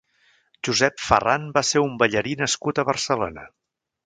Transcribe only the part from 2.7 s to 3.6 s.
a Barcelona.